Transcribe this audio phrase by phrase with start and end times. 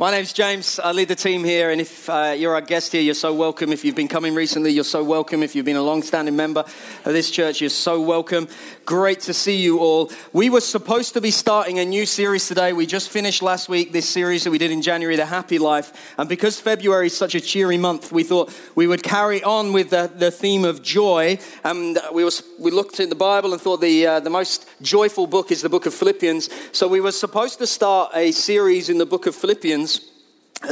[0.00, 0.78] My name's James.
[0.78, 3.72] I lead the team here, and if uh, you're our guest here, you're so welcome.
[3.72, 5.42] If you've been coming recently, you're so welcome.
[5.42, 8.46] If you've been a long standing member of this church, you're so welcome.
[8.84, 10.12] Great to see you all.
[10.32, 12.72] We were supposed to be starting a new series today.
[12.72, 16.14] We just finished last week this series that we did in January, The Happy Life.
[16.16, 19.90] And because February is such a cheery month, we thought we would carry on with
[19.90, 21.40] the, the theme of joy.
[21.64, 25.26] And we, was, we looked at the Bible and thought the, uh, the most joyful
[25.26, 26.50] book is the book of Philippians.
[26.70, 29.87] So we were supposed to start a series in the book of Philippians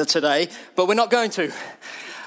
[0.06, 1.52] today, but we're not going to.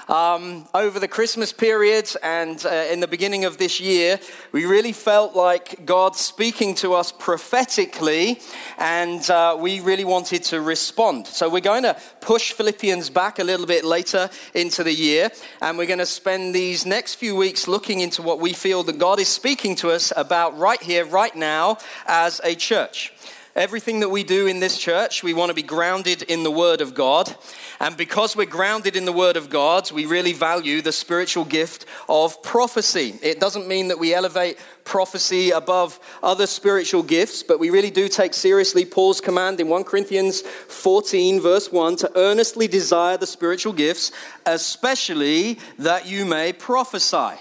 [0.08, 4.18] Um, over the Christmas period and uh, in the beginning of this year,
[4.50, 8.40] we really felt like God speaking to us prophetically,
[8.76, 11.28] and uh, we really wanted to respond.
[11.28, 15.30] So we're going to push Philippians back a little bit later into the year,
[15.62, 18.98] and we're going to spend these next few weeks looking into what we feel that
[18.98, 23.12] God is speaking to us about right here, right now, as a church.
[23.56, 26.80] Everything that we do in this church, we want to be grounded in the Word
[26.80, 27.34] of God.
[27.80, 31.84] And because we're grounded in the Word of God, we really value the spiritual gift
[32.08, 33.18] of prophecy.
[33.22, 38.08] It doesn't mean that we elevate prophecy above other spiritual gifts, but we really do
[38.08, 43.72] take seriously Paul's command in 1 Corinthians 14, verse 1, to earnestly desire the spiritual
[43.72, 44.12] gifts,
[44.46, 47.36] especially that you may prophesy.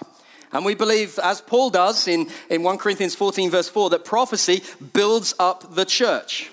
[0.51, 4.63] And we believe, as Paul does in, in 1 Corinthians 14, verse 4, that prophecy
[4.93, 6.51] builds up the church.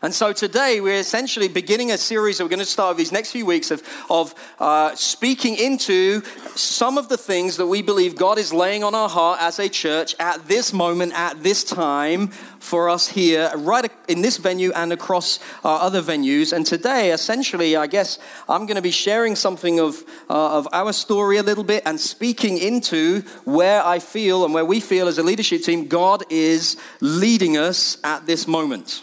[0.00, 3.32] And so today we're essentially beginning a series that we're going to start these next
[3.32, 6.22] few weeks of, of uh, speaking into
[6.54, 9.68] some of the things that we believe God is laying on our heart as a
[9.68, 12.28] church at this moment, at this time
[12.60, 16.52] for us here, right in this venue and across our other venues.
[16.52, 20.92] And today, essentially, I guess I'm going to be sharing something of, uh, of our
[20.92, 25.18] story a little bit and speaking into where I feel and where we feel as
[25.18, 29.02] a leadership team God is leading us at this moment.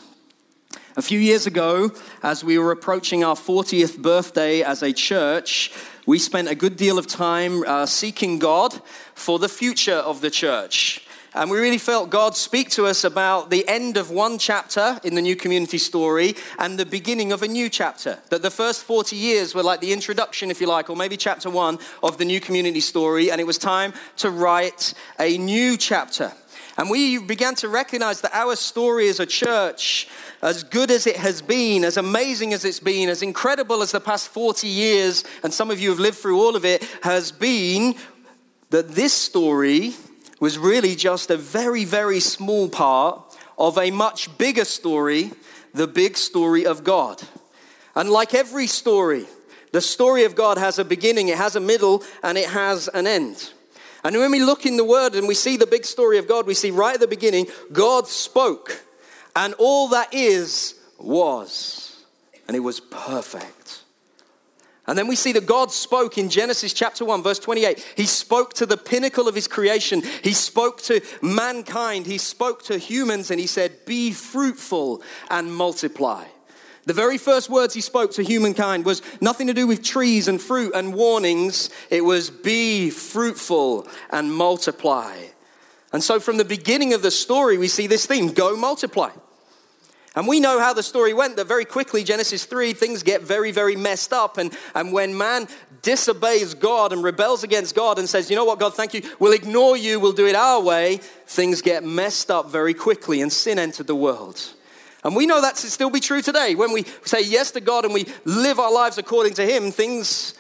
[0.98, 1.92] A few years ago,
[2.24, 5.74] as we were approaching our 40th birthday as a church,
[6.06, 8.74] we spent a good deal of time uh, seeking God
[9.14, 11.06] for the future of the church.
[11.34, 15.16] And we really felt God speak to us about the end of one chapter in
[15.16, 18.20] the new community story and the beginning of a new chapter.
[18.30, 21.50] That the first 40 years were like the introduction, if you like, or maybe chapter
[21.50, 26.32] one of the new community story, and it was time to write a new chapter.
[26.77, 30.09] And we began to recognize that our story as a church,
[30.41, 34.02] as good as it has been, as amazing as it's been, as incredible as the
[34.02, 37.95] past 40 years, and some of you have lived through all of it, has been
[38.71, 39.93] that this story
[40.41, 45.31] was really just a very, very small part of a much bigger story,
[45.73, 47.21] the big story of God.
[47.95, 49.27] And like every story,
[49.71, 53.07] the story of God has a beginning, it has a middle, and it has an
[53.07, 53.53] end.
[54.05, 56.45] And when we look in the Word and we see the big story of God,
[56.45, 58.83] we see right at the beginning, God spoke,
[59.36, 62.05] and all that is was,
[62.48, 63.82] and it was perfect.
[64.86, 67.93] And then we see that God spoke in Genesis chapter 1, verse 28.
[67.98, 70.04] He spoke to the pinnacle of his creation.
[70.22, 72.05] He spoke to mankind.
[72.05, 75.02] He spoke to humans and he said, Be fruitful
[75.32, 76.26] and multiply.
[76.86, 80.40] The very first words he spoke to humankind was nothing to do with trees and
[80.40, 81.72] fruit and warnings.
[81.90, 85.16] It was be fruitful and multiply.
[85.92, 89.12] And so from the beginning of the story, we see this theme go multiply.
[90.16, 93.52] And we know how the story went that very quickly, Genesis 3, things get very,
[93.52, 94.38] very messed up.
[94.38, 95.48] And, and when man
[95.82, 99.34] disobeys God and rebels against God and says, you know what, God, thank you, we'll
[99.34, 103.60] ignore you, we'll do it our way, things get messed up very quickly and sin
[103.60, 104.54] entered the world.
[105.05, 106.55] And we know that to still be true today.
[106.55, 110.33] When we say yes to God and we live our lives according to Him, things,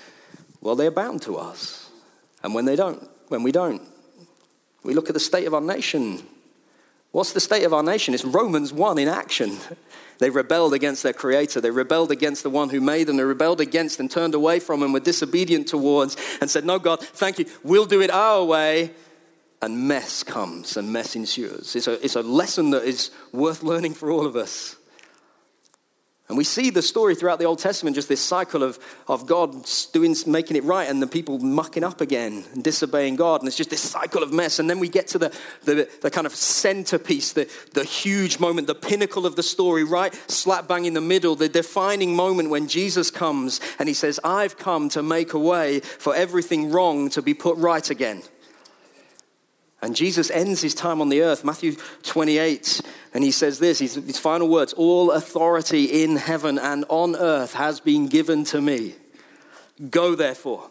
[0.59, 1.91] well, they're bound to us.
[2.41, 3.83] And when they don't, when we don't,
[4.83, 6.23] we look at the state of our nation.
[7.11, 8.15] What's the state of our nation?
[8.15, 9.57] It's Romans 1 in action.
[10.17, 11.59] They rebelled against their creator.
[11.59, 13.17] They rebelled against the one who made them.
[13.17, 17.01] They rebelled against and turned away from and were disobedient towards and said, No, God,
[17.01, 17.45] thank you.
[17.63, 18.91] We'll do it our way
[19.65, 21.75] and mess comes and mess ensues.
[21.75, 24.75] It's a, it's a lesson that is worth learning for all of us.
[26.27, 29.67] And we see the story throughout the Old Testament, just this cycle of, of God
[29.91, 33.41] doing, making it right and the people mucking up again and disobeying God.
[33.41, 34.57] And it's just this cycle of mess.
[34.59, 38.67] And then we get to the, the, the kind of centerpiece, the, the huge moment,
[38.67, 42.67] the pinnacle of the story, right slap bang in the middle, the defining moment when
[42.67, 47.21] Jesus comes and he says, I've come to make a way for everything wrong to
[47.21, 48.23] be put right again.
[49.81, 52.81] And Jesus ends his time on the earth, Matthew 28,
[53.13, 57.53] and he says this his, his final words All authority in heaven and on earth
[57.53, 58.95] has been given to me.
[59.89, 60.69] Go therefore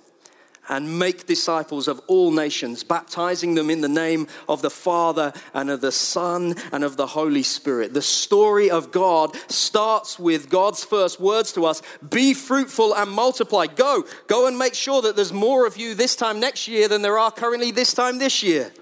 [0.68, 5.70] and make disciples of all nations, baptizing them in the name of the Father and
[5.70, 7.92] of the Son and of the Holy Spirit.
[7.92, 13.66] The story of God starts with God's first words to us be fruitful and multiply.
[13.66, 17.02] Go, go and make sure that there's more of you this time next year than
[17.02, 18.72] there are currently this time this year.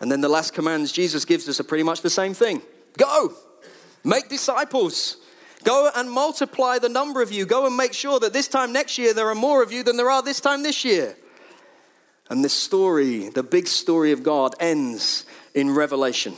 [0.00, 2.62] And then the last commands Jesus gives us are pretty much the same thing
[2.96, 3.34] go,
[4.04, 5.16] make disciples.
[5.62, 7.44] Go and multiply the number of you.
[7.44, 9.98] Go and make sure that this time next year there are more of you than
[9.98, 11.16] there are this time this year.
[12.30, 16.34] And this story, the big story of God, ends in Revelation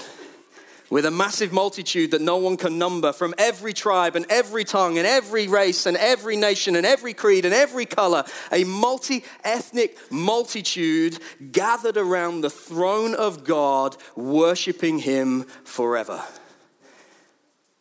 [0.92, 4.98] with a massive multitude that no one can number from every tribe and every tongue
[4.98, 8.22] and every race and every nation and every creed and every color,
[8.52, 11.18] a multi ethnic multitude
[11.50, 16.22] gathered around the throne of God, worshiping Him forever.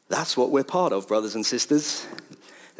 [0.07, 2.07] That's what we're part of, brothers and sisters.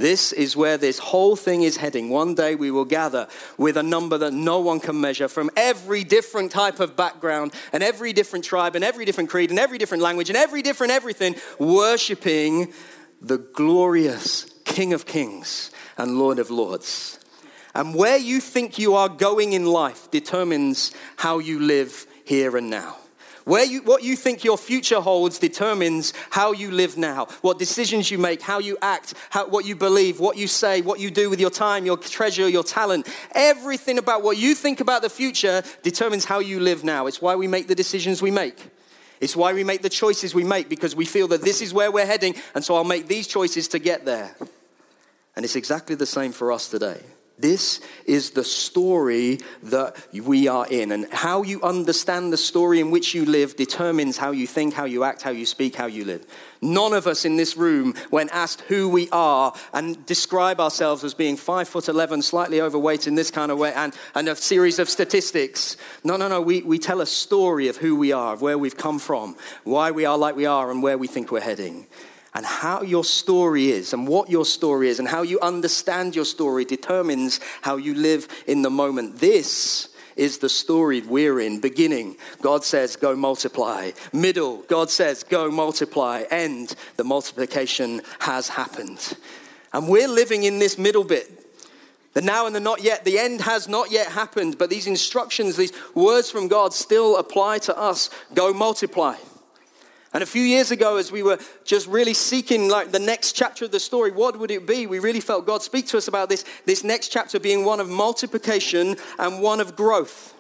[0.01, 2.09] This is where this whole thing is heading.
[2.09, 3.27] One day we will gather
[3.59, 7.83] with a number that no one can measure from every different type of background and
[7.83, 11.36] every different tribe and every different creed and every different language and every different everything,
[11.59, 12.74] worshiping
[13.21, 15.69] the glorious King of Kings
[16.00, 17.19] and Lord of Lords.
[17.75, 22.71] And where you think you are going in life determines how you live here and
[22.71, 23.00] now.
[23.45, 28.11] Where you, what you think your future holds determines how you live now, what decisions
[28.11, 31.29] you make, how you act, how, what you believe, what you say, what you do
[31.29, 33.07] with your time, your treasure, your talent.
[33.33, 37.07] Everything about what you think about the future determines how you live now.
[37.07, 38.69] It's why we make the decisions we make.
[39.19, 41.91] It's why we make the choices we make because we feel that this is where
[41.91, 44.35] we're heading, and so I'll make these choices to get there.
[45.35, 47.01] And it's exactly the same for us today.
[47.41, 50.91] This is the story that we are in.
[50.91, 54.85] And how you understand the story in which you live determines how you think, how
[54.85, 56.25] you act, how you speak, how you live.
[56.61, 61.15] None of us in this room, when asked who we are and describe ourselves as
[61.15, 64.77] being five foot 11, slightly overweight in this kind of way, and, and a series
[64.77, 65.77] of statistics.
[66.03, 66.41] No, no, no.
[66.41, 69.89] We, we tell a story of who we are, of where we've come from, why
[69.89, 71.88] we are like we are, and where we think we're heading
[72.33, 76.25] and how your story is and what your story is and how you understand your
[76.25, 79.17] story determines how you live in the moment.
[79.17, 81.59] This is the story we're in.
[81.59, 83.91] Beginning, God says, go multiply.
[84.13, 86.23] Middle, God says, go multiply.
[86.29, 89.17] End, the multiplication has happened.
[89.73, 91.37] And we're living in this middle bit.
[92.13, 95.55] The now and the not yet, the end has not yet happened, but these instructions,
[95.55, 98.09] these words from God still apply to us.
[98.33, 99.15] Go multiply.
[100.13, 103.65] And a few years ago, as we were just really seeking like the next chapter
[103.65, 104.85] of the story, what would it be?
[104.85, 107.87] We really felt God speak to us about this, this next chapter being one of
[107.87, 110.33] multiplication and one of growth.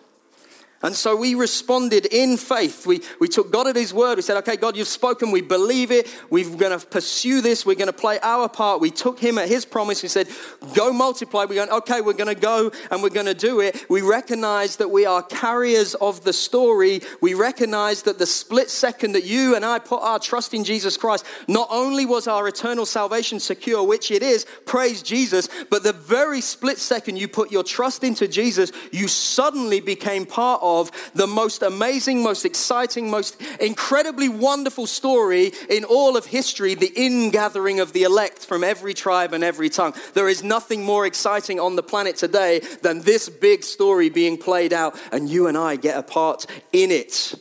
[0.83, 2.87] And so we responded in faith.
[2.87, 4.15] We, we took God at His word.
[4.15, 5.29] We said, okay, God, you've spoken.
[5.29, 6.07] We believe it.
[6.31, 7.65] We're going to pursue this.
[7.65, 8.81] We're going to play our part.
[8.81, 10.01] We took Him at His promise.
[10.01, 10.27] We said,
[10.73, 11.45] go multiply.
[11.45, 13.85] We're going, okay, we're going to go and we're going to do it.
[13.89, 17.01] We recognize that we are carriers of the story.
[17.21, 20.97] We recognize that the split second that you and I put our trust in Jesus
[20.97, 25.93] Christ, not only was our eternal salvation secure, which it is, praise Jesus, but the
[25.93, 31.11] very split second you put your trust into Jesus, you suddenly became part of of
[31.13, 37.79] the most amazing, most exciting, most incredibly wonderful story in all of history the ingathering
[37.79, 39.93] of the elect from every tribe and every tongue.
[40.13, 44.73] There is nothing more exciting on the planet today than this big story being played
[44.73, 47.35] out, and you and I get a part in it.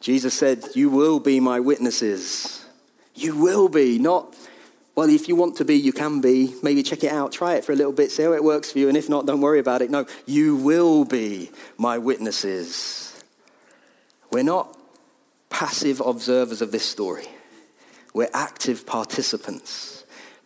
[0.00, 2.64] Jesus said, You will be my witnesses.
[3.14, 4.34] You will be, not
[4.96, 6.54] well, if you want to be, you can be.
[6.62, 8.78] Maybe check it out, try it for a little bit, see how it works for
[8.78, 9.90] you, and if not, don't worry about it.
[9.90, 13.22] No, you will be my witnesses.
[14.32, 14.74] We're not
[15.50, 17.28] passive observers of this story,
[18.14, 19.92] we're active participants.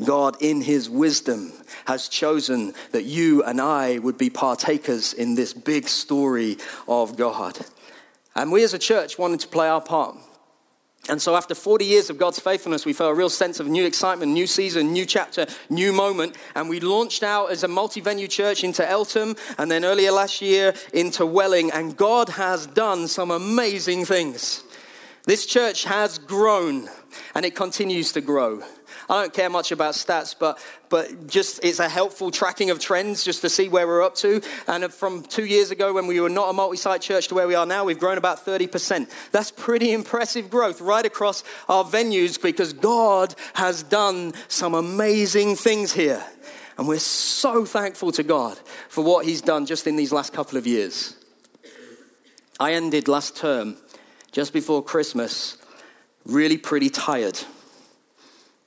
[0.05, 1.53] God, in His wisdom,
[1.85, 6.57] has chosen that you and I would be partakers in this big story
[6.89, 7.59] of God.
[8.35, 10.17] And we as a church wanted to play our part.
[11.09, 13.87] And so, after 40 years of God's faithfulness, we felt a real sense of new
[13.87, 16.37] excitement, new season, new chapter, new moment.
[16.55, 20.43] And we launched out as a multi venue church into Eltham and then earlier last
[20.43, 21.71] year into Welling.
[21.73, 24.63] And God has done some amazing things.
[25.25, 26.89] This church has grown
[27.35, 28.63] and it continues to grow.
[29.09, 30.59] I don't care much about stats, but,
[30.89, 34.41] but just it's a helpful tracking of trends just to see where we're up to.
[34.67, 37.49] And from two years ago, when we were not a multi site church, to where
[37.49, 39.11] we are now, we've grown about 30%.
[39.33, 45.93] That's pretty impressive growth right across our venues because God has done some amazing things
[45.93, 46.25] here.
[46.79, 48.59] And we're so thankful to God
[48.89, 51.17] for what He's done just in these last couple of years.
[52.59, 53.77] I ended last term,
[54.33, 55.57] just before Christmas,
[56.25, 57.39] really pretty tired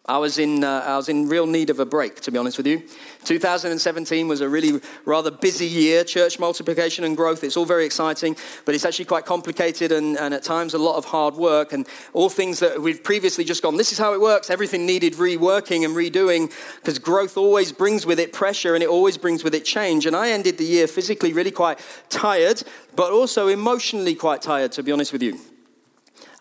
[0.06, 2.58] I was in, uh, I was in real need of a break, to be honest
[2.58, 2.84] with you.
[3.24, 7.42] 2017 was a really rather busy year, church multiplication and growth.
[7.42, 10.98] It's all very exciting, but it's actually quite complicated and, and at times a lot
[10.98, 11.72] of hard work.
[11.72, 14.50] And all things that we've previously just gone, this is how it works.
[14.50, 19.18] Everything needed reworking and redoing because growth always brings with it pressure and it always
[19.18, 20.06] brings with it change.
[20.06, 21.80] And I ended the year physically really quite
[22.10, 22.62] tired,
[22.98, 25.40] but also emotionally quite tired, to be honest with you.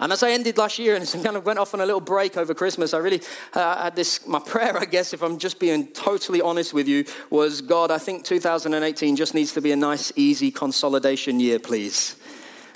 [0.02, 2.37] And as I ended last year and kind of went off on a little break
[2.37, 3.23] over Christmas, I really
[3.54, 7.04] uh, had this, my prayer, I guess, if I'm just being totally honest with you,
[7.30, 12.16] was God, I think 2018 just needs to be a nice, easy consolidation year, please.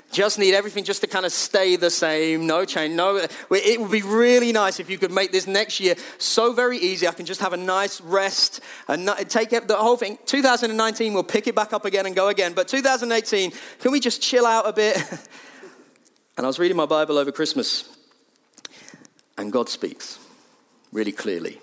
[0.09, 3.17] Just need everything just to kind of stay the same, no change, no.
[3.51, 7.09] It would be really nice if you could make this next year so very easy.
[7.09, 10.17] I can just have a nice rest and take the whole thing.
[10.25, 12.53] 2019, we'll pick it back up again and go again.
[12.53, 14.97] But 2018, can we just chill out a bit?
[16.37, 17.97] And I was reading my Bible over Christmas,
[19.39, 20.19] and God speaks
[20.91, 21.59] really clearly.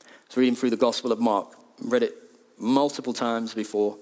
[0.00, 2.16] I was reading through the Gospel of Mark, read it
[2.58, 3.96] multiple times before.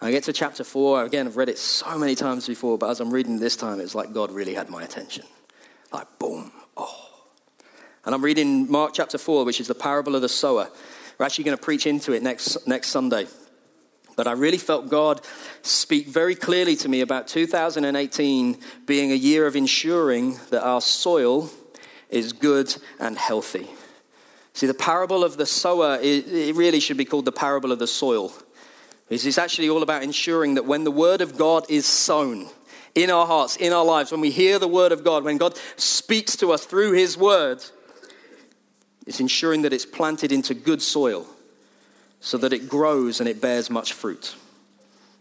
[0.00, 3.00] I get to chapter four, again, I've read it so many times before, but as
[3.00, 5.24] I'm reading this time, it's like God really had my attention.
[5.92, 7.10] Like, boom, oh.
[8.04, 10.70] And I'm reading Mark chapter four, which is the parable of the sower.
[11.18, 13.26] We're actually going to preach into it next, next Sunday.
[14.16, 15.20] But I really felt God
[15.62, 21.50] speak very clearly to me about 2018 being a year of ensuring that our soil
[22.10, 23.68] is good and healthy.
[24.52, 27.88] See, the parable of the sower, it really should be called the parable of the
[27.88, 28.32] soil.
[29.10, 32.48] It's actually all about ensuring that when the word of God is sown
[32.94, 35.58] in our hearts, in our lives, when we hear the word of God, when God
[35.76, 37.64] speaks to us through his word,
[39.08, 41.26] it's ensuring that it's planted into good soil
[42.24, 44.34] so that it grows and it bears much fruit.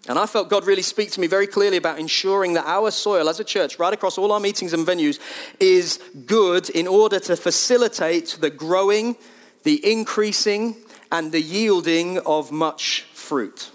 [0.07, 3.27] And I felt God really speak to me very clearly about ensuring that our soil
[3.27, 5.19] as a church, right across all our meetings and venues,
[5.59, 9.17] is good in order to facilitate the growing,
[9.63, 10.77] the increasing,
[11.11, 13.69] and the yielding of much fruit.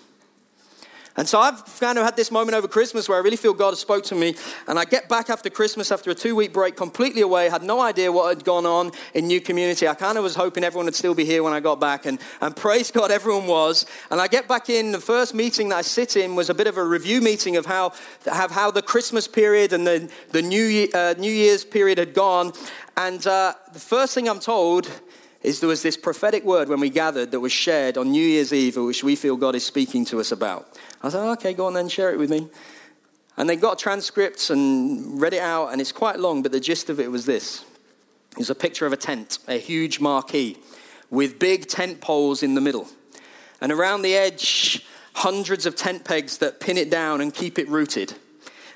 [1.18, 3.70] And so I've kind of had this moment over Christmas where I really feel God
[3.70, 4.37] has spoke to me.
[4.68, 7.80] And I get back after Christmas, after a two week break, completely away, had no
[7.80, 9.88] idea what had gone on in New Community.
[9.88, 12.06] I kind of was hoping everyone would still be here when I got back.
[12.06, 13.84] And, and praise God, everyone was.
[14.12, 16.68] And I get back in, the first meeting that I sit in was a bit
[16.68, 17.94] of a review meeting of how,
[18.25, 22.14] have how the Christmas period and the, the New, Year, uh, New Year's period had
[22.14, 22.52] gone.
[22.96, 24.88] And uh, the first thing I'm told
[25.49, 28.52] is there was this prophetic word when we gathered that was shared on New Year's
[28.52, 30.69] Eve, which we feel God is speaking to us about.
[31.02, 32.49] I said, oh, okay, go on then, share it with me.
[33.38, 36.90] And they got transcripts and read it out, and it's quite long, but the gist
[36.90, 37.64] of it was this.
[38.33, 40.59] It was a picture of a tent, a huge marquee,
[41.09, 42.87] with big tent poles in the middle.
[43.62, 47.69] And around the edge, hundreds of tent pegs that pin it down and keep it
[47.71, 48.14] rooted.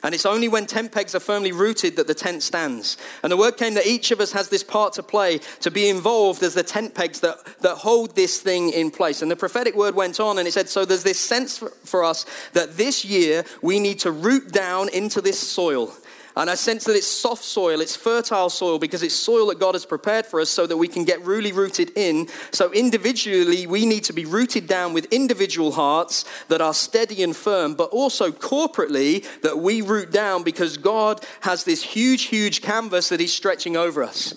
[0.02, 2.96] And it's only when tent pegs are firmly rooted that the tent stands.
[3.22, 5.88] And the word came that each of us has this part to play, to be
[5.88, 9.22] involved as the tent pegs that, that hold this thing in place.
[9.22, 12.04] And the prophetic word went on and it said, So there's this sense for, for
[12.04, 15.92] us that this year we need to root down into this soil
[16.34, 19.74] and I sense that it's soft soil, it's fertile soil because it's soil that God
[19.74, 22.28] has prepared for us so that we can get really rooted in.
[22.52, 27.36] So, individually, we need to be rooted down with individual hearts that are steady and
[27.36, 33.10] firm, but also corporately that we root down because God has this huge, huge canvas
[33.10, 34.34] that He's stretching over us.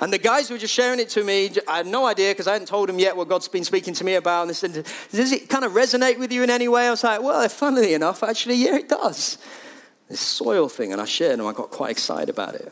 [0.00, 2.48] And the guys who were just sharing it to me, I had no idea because
[2.48, 4.42] I hadn't told them yet what God's been speaking to me about.
[4.42, 6.88] And they said, Does it kind of resonate with you in any way?
[6.88, 9.38] I was like, Well, funnily enough, actually, yeah, it does
[10.10, 12.70] this soil thing, and I shared and I got quite excited about it.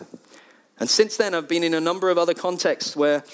[0.78, 3.24] And since then, I've been in a number of other contexts where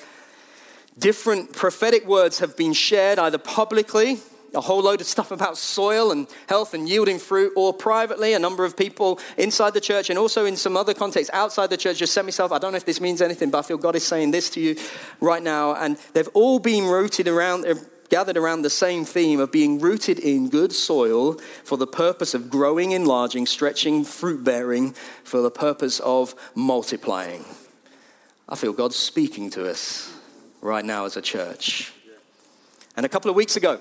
[0.98, 4.18] different prophetic words have been shared either publicly,
[4.54, 8.38] a whole load of stuff about soil and health and yielding fruit, or privately, a
[8.38, 11.98] number of people inside the church and also in some other contexts outside the church
[11.98, 12.52] just sent myself.
[12.52, 14.60] I don't know if this means anything, but I feel God is saying this to
[14.60, 14.76] you
[15.20, 15.74] right now.
[15.74, 17.64] And they've all been rooted around,
[18.08, 21.34] gathered around the same theme of being rooted in good soil
[21.64, 24.92] for the purpose of growing, enlarging, stretching, fruit bearing,
[25.22, 27.44] for the purpose of multiplying.
[28.48, 30.12] I feel God's speaking to us
[30.60, 31.92] right now as a church.
[32.96, 33.80] And a couple of weeks ago,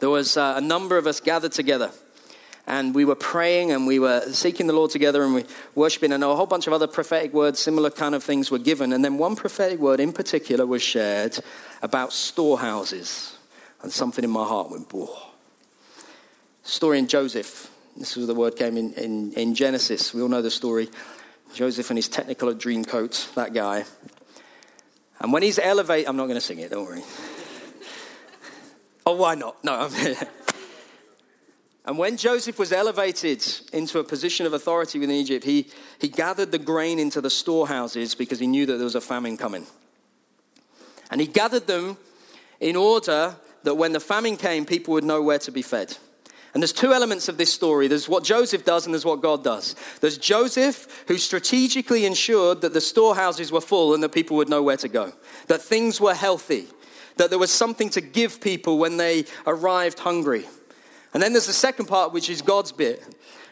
[0.00, 1.90] there was uh, a number of us gathered together
[2.66, 6.22] and we were praying and we were seeking the Lord together and we worshiping, and
[6.22, 8.92] a whole bunch of other prophetic words, similar kind of things were given.
[8.92, 11.38] And then one prophetic word in particular was shared
[11.82, 13.36] about storehouses,
[13.82, 15.08] and something in my heart went, whoa.
[16.62, 17.68] Story in Joseph.
[17.96, 20.14] This was the word came in, in, in Genesis.
[20.14, 20.88] We all know the story.
[21.52, 23.84] Joseph and his technicolor dream coat, that guy.
[25.20, 27.02] And when he's elevated, I'm not going to sing it, don't worry.
[29.06, 29.62] oh, why not?
[29.62, 29.90] No,
[31.84, 36.52] And when Joseph was elevated into a position of authority within Egypt, he, he gathered
[36.52, 39.66] the grain into the storehouses because he knew that there was a famine coming.
[41.10, 41.96] And he gathered them
[42.60, 45.96] in order that when the famine came, people would know where to be fed.
[46.54, 49.42] And there's two elements of this story there's what Joseph does, and there's what God
[49.42, 49.74] does.
[50.00, 54.62] There's Joseph, who strategically ensured that the storehouses were full and that people would know
[54.62, 55.12] where to go,
[55.48, 56.66] that things were healthy,
[57.16, 60.46] that there was something to give people when they arrived hungry.
[61.14, 63.02] And then there's the second part, which is God's bit,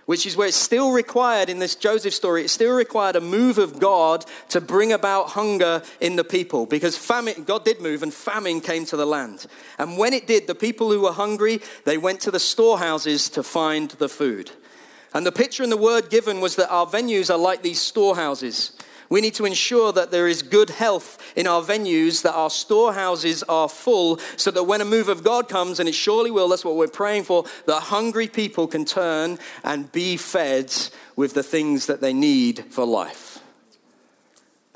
[0.06, 3.58] which is where it's still required in this Joseph story, it's still required a move
[3.58, 8.12] of God to bring about hunger in the people because famine, God did move and
[8.12, 9.46] famine came to the land.
[9.78, 13.42] And when it did, the people who were hungry, they went to the storehouses to
[13.42, 14.50] find the food.
[15.12, 18.72] And the picture and the word given was that our venues are like these storehouses.
[19.10, 23.42] We need to ensure that there is good health in our venues, that our storehouses
[23.42, 26.64] are full, so that when a move of God comes, and it surely will, that's
[26.64, 30.72] what we're praying for, that hungry people can turn and be fed
[31.16, 33.40] with the things that they need for life.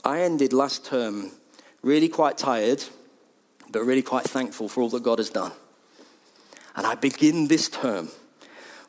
[0.05, 1.31] I ended last term
[1.83, 2.83] really quite tired,
[3.71, 5.53] but really quite thankful for all that God has done.
[6.75, 8.09] And I begin this term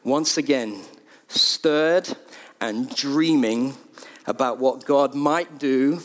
[0.03, 0.81] once again
[1.27, 2.17] stirred
[2.59, 3.75] and dreaming
[4.27, 6.01] about what God might do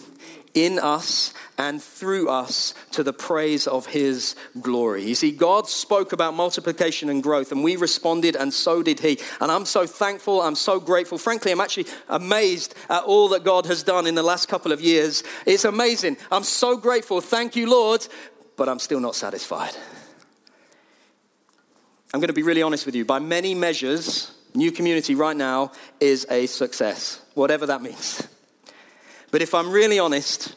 [0.53, 5.05] in us and through us to the praise of his glory.
[5.05, 9.21] You see, God spoke about multiplication and growth, and we responded, and so did he.
[9.41, 11.19] And I'm so thankful, I'm so grateful.
[11.19, 14.81] Frankly, I'm actually amazed at all that God has done in the last couple of
[14.81, 15.23] years.
[15.47, 16.17] It's amazing.
[16.33, 17.21] I'm so grateful.
[17.21, 18.07] Thank you, Lord,
[18.57, 19.77] but I'm still not satisfied.
[22.13, 23.05] I'm going to be really honest with you.
[23.05, 28.27] By many measures, New Community right now is a success, whatever that means.
[29.31, 30.55] But if I'm really honest,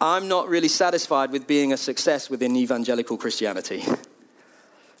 [0.00, 3.84] I'm not really satisfied with being a success within evangelical Christianity.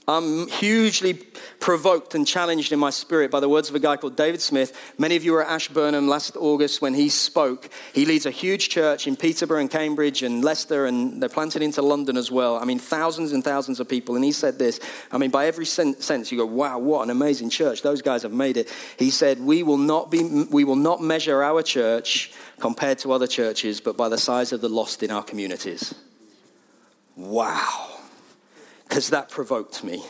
[0.08, 1.14] I'm hugely
[1.60, 4.94] provoked and challenged in my spirit by the words of a guy called David Smith.
[4.98, 7.70] Many of you were at Ashburnham last August when he spoke.
[7.92, 11.82] He leads a huge church in Peterborough and Cambridge and Leicester, and they're planted into
[11.82, 12.56] London as well.
[12.56, 14.16] I mean, thousands and thousands of people.
[14.16, 14.80] And he said this
[15.12, 17.82] I mean, by every sense, you go, wow, what an amazing church.
[17.82, 18.74] Those guys have made it.
[18.98, 23.28] He said, We will not, be, we will not measure our church compared to other
[23.28, 25.94] churches, but by the size of the lost in our communities.
[27.14, 28.01] Wow
[28.92, 30.04] because that provoked me.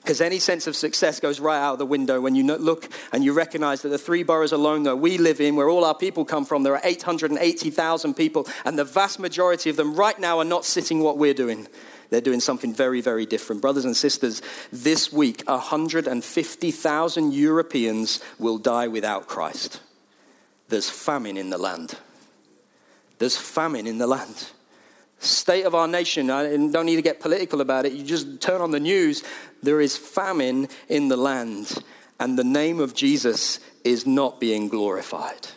[0.00, 3.22] Because any sense of success goes right out of the window when you look and
[3.22, 6.24] you recognize that the three boroughs alone that we live in, where all our people
[6.24, 10.46] come from, there are 880,000 people, and the vast majority of them right now are
[10.46, 11.68] not sitting what we're doing.
[12.08, 13.60] They're doing something very, very different.
[13.60, 14.40] Brothers and sisters,
[14.72, 19.82] this week, 150,000 Europeans will die without Christ.
[20.70, 21.98] There's famine in the land.
[23.18, 24.52] There's famine in the land
[25.18, 27.92] state of our nation, uh, I don't need to get political about it.
[27.92, 29.22] You just turn on the news,
[29.62, 31.82] there is famine in the land,
[32.20, 35.48] and the name of Jesus is not being glorified.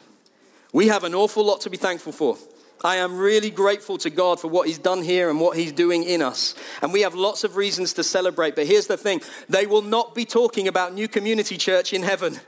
[0.72, 2.38] We have an awful lot to be thankful for.
[2.84, 6.04] I am really grateful to God for what He's done here and what He's doing
[6.04, 6.56] in us.
[6.82, 8.56] And we have lots of reasons to celebrate.
[8.56, 12.40] But here's the thing they will not be talking about New Community Church in heaven.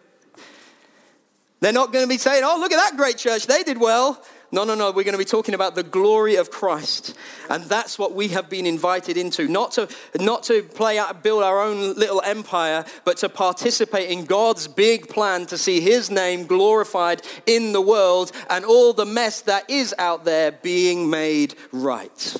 [1.60, 4.24] They're not going to be saying, oh, look at that great church, they did well.
[4.52, 4.92] No, no, no.
[4.92, 7.16] We're going to be talking about the glory of Christ.
[7.50, 9.48] And that's what we have been invited into.
[9.48, 9.88] Not to,
[10.20, 15.08] not to play out, build our own little empire, but to participate in God's big
[15.08, 19.96] plan to see his name glorified in the world and all the mess that is
[19.98, 22.38] out there being made right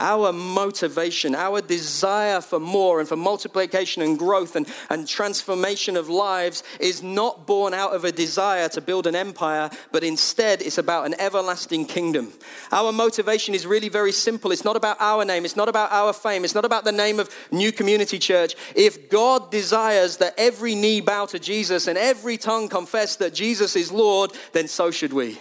[0.00, 6.08] our motivation, our desire for more and for multiplication and growth and, and transformation of
[6.08, 10.78] lives is not born out of a desire to build an empire, but instead it's
[10.78, 12.32] about an everlasting kingdom.
[12.72, 14.52] Our motivation is really very simple.
[14.52, 17.20] It's not about our name, it's not about our fame, it's not about the name
[17.20, 18.54] of New Community Church.
[18.74, 23.76] If God desires that every knee bow to Jesus and every tongue confess that Jesus
[23.76, 25.38] is Lord, then so should we.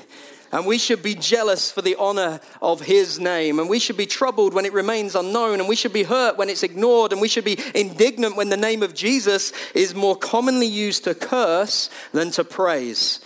[0.51, 3.59] And we should be jealous for the honor of his name.
[3.59, 5.59] And we should be troubled when it remains unknown.
[5.59, 7.11] And we should be hurt when it's ignored.
[7.11, 11.13] And we should be indignant when the name of Jesus is more commonly used to
[11.13, 13.19] curse than to praise.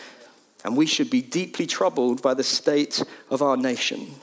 [0.66, 4.16] And we should be deeply troubled by the state of our nation.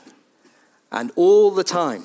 [0.91, 2.03] And all the time,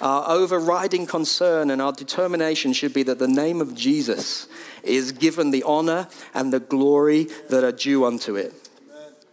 [0.00, 4.48] our overriding concern and our determination should be that the name of Jesus
[4.82, 8.67] is given the honor and the glory that are due unto it.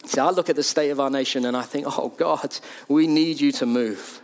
[0.05, 3.07] See, I look at the state of our nation and I think, oh God, we
[3.07, 4.21] need you to move.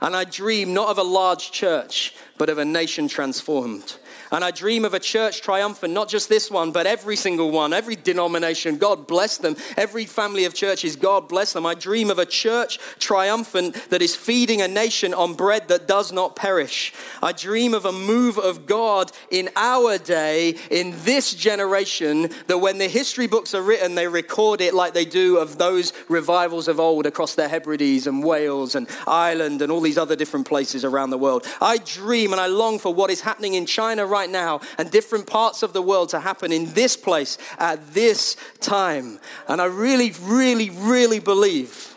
[0.00, 3.96] And I dream not of a large church, but of a nation transformed.
[4.32, 7.74] And I dream of a church triumphant, not just this one, but every single one,
[7.74, 8.78] every denomination.
[8.78, 9.56] God bless them.
[9.76, 11.66] Every family of churches, God bless them.
[11.66, 16.12] I dream of a church triumphant that is feeding a nation on bread that does
[16.12, 16.94] not perish.
[17.22, 22.78] I dream of a move of God in our day, in this generation, that when
[22.78, 26.80] the history books are written, they record it like they do of those revivals of
[26.80, 31.10] old across the Hebrides and Wales and Ireland and all these other different places around
[31.10, 31.46] the world.
[31.60, 35.26] I dream and I long for what is happening in China right now and different
[35.26, 39.18] parts of the world to happen in this place at this time.
[39.48, 41.92] And I really, really, really believe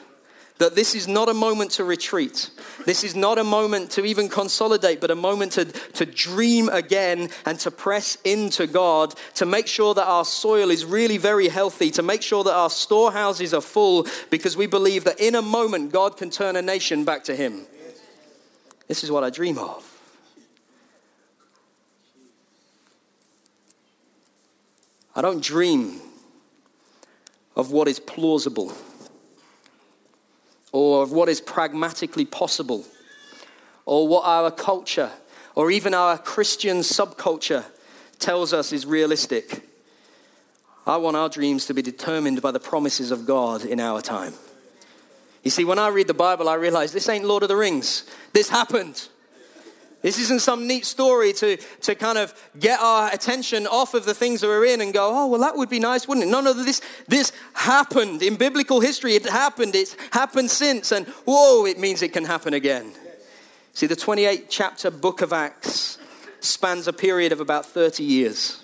[0.58, 2.50] that this is not a moment to retreat.
[2.86, 7.30] This is not a moment to even consolidate, but a moment to, to dream again
[7.46, 11.92] and to press into God, to make sure that our soil is really very healthy,
[11.92, 15.92] to make sure that our storehouses are full, because we believe that in a moment
[15.92, 17.66] God can turn a nation back to Him.
[18.88, 19.95] This is what I dream of.
[25.16, 26.02] I don't dream
[27.56, 28.74] of what is plausible
[30.72, 32.86] or of what is pragmatically possible
[33.86, 35.12] or what our culture
[35.56, 37.64] or even our Christian subculture
[38.20, 39.68] tells us is realistic.
[40.86, 44.34] I want our dreams to be determined by the promises of God in our time.
[45.44, 48.04] You see, when I read the Bible, I realize this ain't Lord of the Rings.
[48.34, 49.08] This happened.
[50.06, 54.14] This isn't some neat story to, to kind of get our attention off of the
[54.14, 56.30] things that we're in and go, oh, well, that would be nice, wouldn't it?
[56.30, 58.22] No, no, this, this happened.
[58.22, 59.74] In biblical history, it happened.
[59.74, 60.92] It's happened since.
[60.92, 62.92] And whoa, it means it can happen again.
[63.74, 65.98] See, the 28 chapter book of Acts
[66.40, 68.64] spans a period of about 30 years.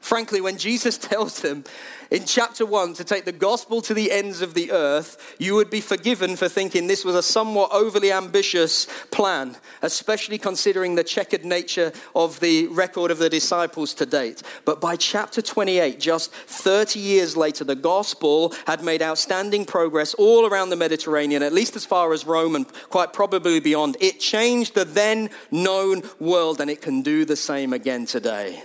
[0.00, 1.64] Frankly, when Jesus tells them
[2.10, 5.68] in chapter 1 to take the gospel to the ends of the earth, you would
[5.68, 11.44] be forgiven for thinking this was a somewhat overly ambitious plan, especially considering the checkered
[11.44, 14.42] nature of the record of the disciples to date.
[14.64, 20.46] But by chapter 28, just 30 years later, the gospel had made outstanding progress all
[20.46, 23.96] around the Mediterranean, at least as far as Rome and quite probably beyond.
[24.00, 28.62] It changed the then known world, and it can do the same again today.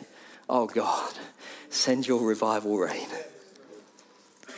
[0.49, 1.13] Oh God,
[1.69, 3.07] send your revival rain.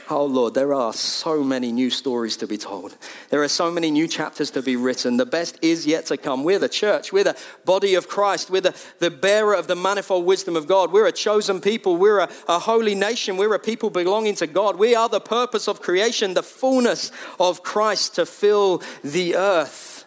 [0.07, 2.95] Oh Lord, there are so many new stories to be told.
[3.31, 5.17] There are so many new chapters to be written.
[5.17, 6.43] The best is yet to come.
[6.43, 7.11] We're the church.
[7.11, 8.51] We're the body of Christ.
[8.51, 10.91] We're the, the bearer of the manifold wisdom of God.
[10.91, 11.97] We're a chosen people.
[11.97, 13.35] We're a, a holy nation.
[13.35, 14.77] We're a people belonging to God.
[14.77, 20.05] We are the purpose of creation, the fullness of Christ to fill the earth.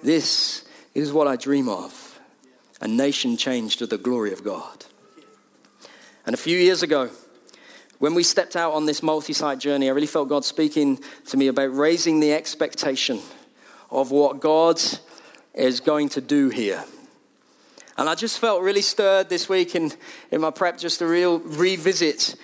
[0.00, 0.64] This
[0.94, 2.06] is what I dream of
[2.80, 4.86] a nation changed to the glory of God.
[6.26, 7.10] And a few years ago,
[7.98, 11.36] when we stepped out on this multi site journey, I really felt God speaking to
[11.36, 13.20] me about raising the expectation
[13.90, 14.80] of what God
[15.54, 16.84] is going to do here.
[17.96, 19.92] And I just felt really stirred this week in,
[20.30, 22.34] in my prep just to real, revisit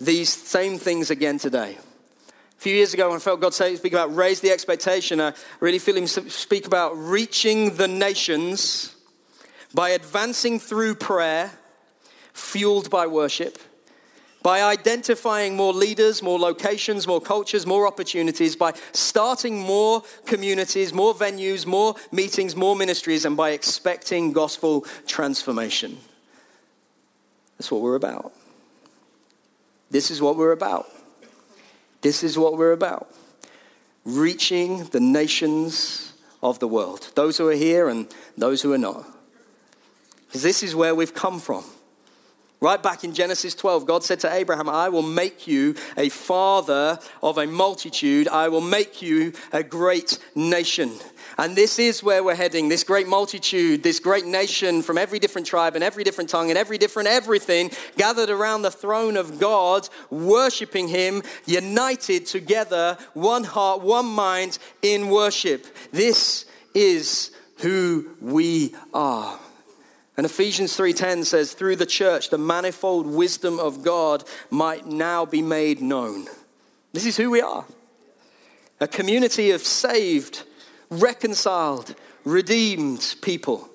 [0.00, 1.76] these same things again today.
[2.28, 5.34] A few years ago, when I felt God say, speak about raise the expectation, I
[5.60, 8.94] really feel Him speak about reaching the nations
[9.74, 11.50] by advancing through prayer,
[12.32, 13.58] fueled by worship
[14.42, 21.14] by identifying more leaders, more locations, more cultures, more opportunities, by starting more communities, more
[21.14, 25.96] venues, more meetings, more ministries, and by expecting gospel transformation.
[27.58, 28.32] That's what we're about.
[29.90, 30.86] This is what we're about.
[32.00, 33.08] This is what we're about.
[34.04, 39.06] Reaching the nations of the world, those who are here and those who are not.
[40.26, 41.64] Because this is where we've come from.
[42.62, 47.00] Right back in Genesis 12, God said to Abraham, I will make you a father
[47.20, 48.28] of a multitude.
[48.28, 50.92] I will make you a great nation.
[51.36, 55.48] And this is where we're heading this great multitude, this great nation from every different
[55.48, 59.88] tribe and every different tongue and every different everything gathered around the throne of God,
[60.08, 65.66] worshiping Him, united together, one heart, one mind in worship.
[65.90, 66.44] This
[66.74, 69.40] is who we are.
[70.16, 75.42] And Ephesians 3:10 says through the church the manifold wisdom of God might now be
[75.42, 76.28] made known.
[76.92, 77.64] This is who we are.
[78.80, 80.42] A community of saved,
[80.90, 81.94] reconciled,
[82.24, 83.70] redeemed people.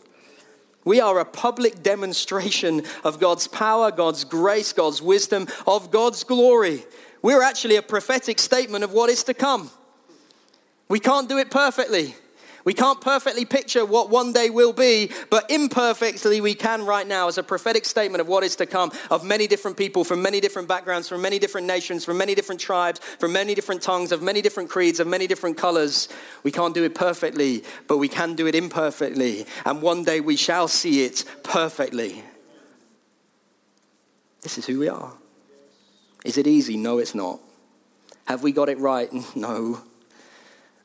[0.86, 6.86] We are a public demonstration of God's power, God's grace, God's wisdom, of God's glory.
[7.22, 9.72] We're actually a prophetic statement of what is to come.
[10.88, 12.16] We can't do it perfectly.
[12.68, 17.30] We can't perfectly picture what one day will be, but imperfectly we can right now
[17.30, 20.42] as a prophetic statement of what is to come of many different people from many
[20.42, 24.22] different backgrounds, from many different nations, from many different tribes, from many different tongues, of
[24.22, 26.10] many different creeds, of many different colors.
[26.44, 29.46] We can't do it perfectly, but we can do it imperfectly.
[29.64, 32.22] And one day we shall see it perfectly.
[34.42, 35.14] This is who we are.
[36.26, 36.76] Is it easy?
[36.76, 37.40] No, it's not.
[38.26, 39.10] Have we got it right?
[39.38, 39.87] No.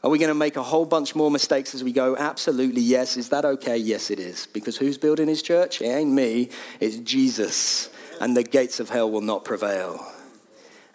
[0.04, 2.16] Are we going to make a whole bunch more mistakes as we go?
[2.16, 3.16] Absolutely, yes.
[3.16, 3.76] Is that okay?
[3.76, 4.46] Yes, it is.
[4.46, 5.80] Because who's building his church?
[5.80, 7.88] It ain't me, it's Jesus.
[8.20, 10.04] And the gates of hell will not prevail.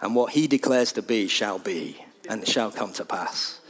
[0.01, 3.61] And what he declares to be shall be, and shall come to pass.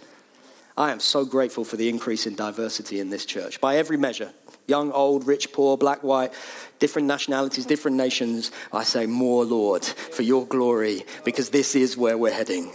[0.76, 4.32] I am so grateful for the increase in diversity in this church by every measure
[4.68, 6.34] young, old, rich, poor, black, white,
[6.80, 8.52] different nationalities, different nations.
[8.74, 12.74] I say, More, Lord, for your glory, because this is where we're heading.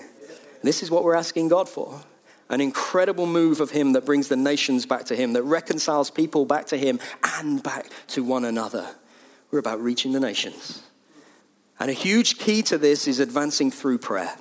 [0.63, 2.01] This is what we're asking God for
[2.53, 6.45] an incredible move of Him that brings the nations back to Him, that reconciles people
[6.45, 7.01] back to Him
[7.41, 8.95] and back to one another.
[9.51, 10.83] We're about reaching the nations.
[11.81, 14.37] And a huge key to this is advancing through prayer.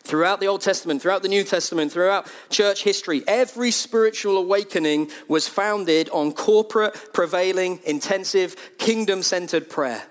[0.00, 5.46] Throughout the Old Testament, throughout the New Testament, throughout church history, every spiritual awakening was
[5.46, 10.04] founded on corporate, prevailing, intensive, kingdom centered prayer.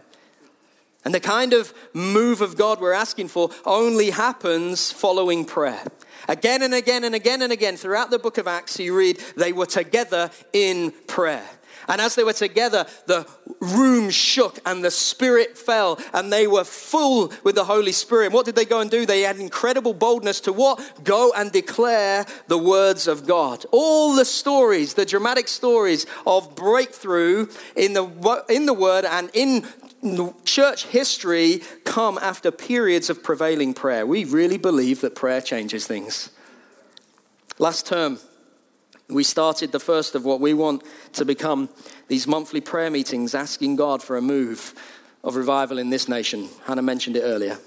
[1.04, 5.84] And the kind of move of God we're asking for only happens following prayer.
[6.28, 9.54] Again and again and again and again throughout the book of Acts, you read they
[9.54, 11.48] were together in prayer.
[11.88, 13.26] And as they were together, the
[13.62, 18.34] room shook and the Spirit fell, and they were full with the Holy Spirit.
[18.34, 19.06] What did they go and do?
[19.06, 21.04] They had incredible boldness to what?
[21.04, 23.66] Go and declare the words of God.
[23.72, 29.66] All the stories, the dramatic stories of breakthrough in the, in the Word and in
[30.46, 34.06] church history come after periods of prevailing prayer.
[34.06, 36.30] We really believe that prayer changes things.
[37.60, 38.20] Last term,
[39.10, 40.84] we started the first of what we want
[41.14, 41.70] to become
[42.08, 44.74] these monthly prayer meetings, asking God for a move
[45.24, 46.50] of revival in this nation.
[46.66, 47.58] Hannah mentioned it earlier.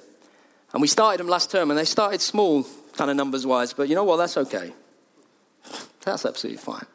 [0.72, 2.64] And we started them last term, and they started small,
[2.96, 4.16] kind of numbers wise, but you know what?
[4.18, 4.72] That's okay.
[6.04, 6.86] That's absolutely fine.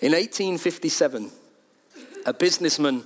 [0.00, 1.30] In 1857,
[2.24, 3.04] a businessman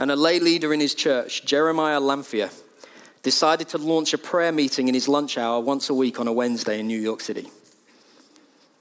[0.00, 2.48] and a lay leader in his church, Jeremiah Lanphier,
[3.22, 6.32] decided to launch a prayer meeting in his lunch hour once a week on a
[6.32, 7.50] Wednesday in New York City.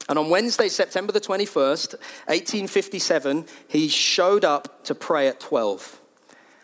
[0.07, 5.99] And on Wednesday, September the 21st, 1857, he showed up to pray at 12.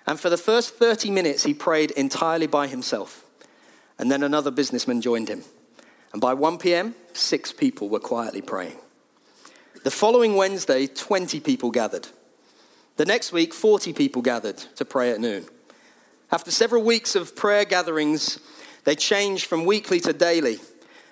[0.07, 3.25] And for the first 30 minutes, he prayed entirely by himself.
[3.99, 5.43] And then another businessman joined him.
[6.13, 8.77] And by 1 p.m., six people were quietly praying.
[9.83, 12.07] The following Wednesday, 20 people gathered.
[12.97, 15.45] The next week, 40 people gathered to pray at noon.
[16.31, 18.39] After several weeks of prayer gatherings,
[18.85, 20.59] they changed from weekly to daily.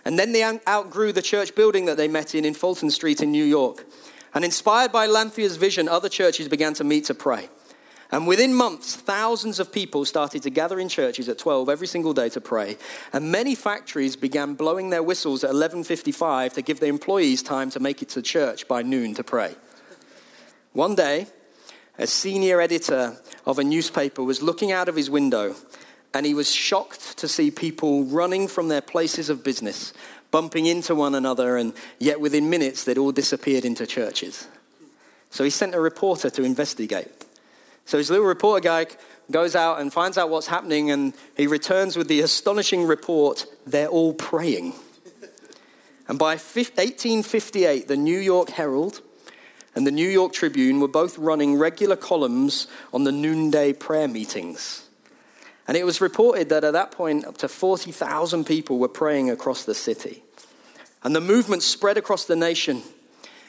[0.06, 3.32] And then they outgrew the church building that they met in in Fulton Street in
[3.32, 3.86] New York.
[4.34, 7.50] And inspired by Lanphier's vision, other churches began to meet to pray.
[8.12, 12.14] And within months, thousands of people started to gather in churches at 12 every single
[12.14, 12.78] day to pray.
[13.12, 17.80] And many factories began blowing their whistles at 11:55 to give their employees time to
[17.80, 19.56] make it to church by noon to pray.
[20.74, 21.28] One day,
[21.98, 25.56] a senior editor of a newspaper was looking out of his window
[26.14, 29.94] and he was shocked to see people running from their places of business,
[30.30, 34.48] bumping into one another, and yet within minutes they'd all disappeared into churches.
[35.32, 37.12] So he sent a reporter to investigate.
[37.86, 38.86] So his little reporter guy
[39.32, 43.88] goes out and finds out what's happening, and he returns with the astonishing report they're
[43.88, 44.74] all praying.
[46.08, 49.02] And by 1858, the New York Herald
[49.76, 54.88] and the New York Tribune were both running regular columns on the noonday prayer meetings.
[55.68, 59.64] And it was reported that at that point, up to 40,000 people were praying across
[59.64, 60.24] the city.
[61.04, 62.82] And the movement spread across the nation.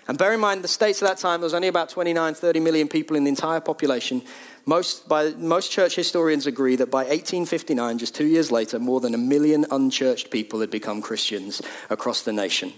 [0.07, 2.61] And bear in mind, the States at that time, there was only about 29, 30
[2.61, 4.23] million people in the entire population.
[4.67, 9.15] Most, by, most church historians agree that by 1859, just two years later, more than
[9.15, 12.73] a million unchurched people had become Christians across the nation.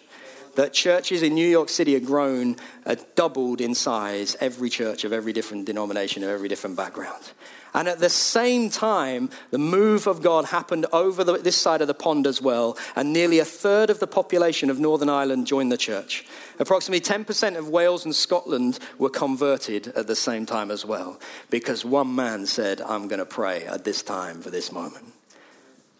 [0.57, 5.13] That churches in New York City had grown, had doubled in size, every church of
[5.13, 7.33] every different denomination, of every different background.
[7.77, 11.89] And at the same time, the move of God happened over the, this side of
[11.89, 15.71] the pond as well, and nearly a third of the population of Northern Ireland joined
[15.71, 16.25] the church.
[16.59, 21.85] Approximately 10% of Wales and Scotland were converted at the same time as well, because
[21.85, 25.13] one man said, I'm going to pray at this time for this moment.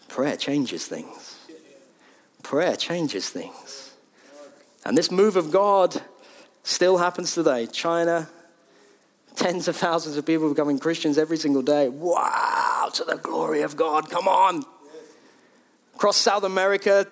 [0.09, 1.37] Prayer changes things.
[2.43, 3.86] Prayer changes things.
[4.87, 6.01] And this move of God
[6.63, 7.67] still happens today.
[7.67, 8.29] China,
[9.37, 11.91] Tens of thousands of people becoming Christians every single day.
[11.91, 14.09] Wow, to the glory of God.
[14.09, 14.65] Come on.
[15.95, 17.07] Across South America,